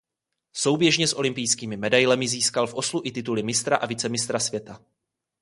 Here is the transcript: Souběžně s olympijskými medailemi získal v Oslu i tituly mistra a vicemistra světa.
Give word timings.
Souběžně 0.53 1.07
s 1.07 1.13
olympijskými 1.13 1.77
medailemi 1.77 2.27
získal 2.27 2.67
v 2.67 2.73
Oslu 2.73 3.01
i 3.05 3.11
tituly 3.11 3.43
mistra 3.43 3.77
a 3.77 3.85
vicemistra 3.85 4.39
světa. 4.39 4.85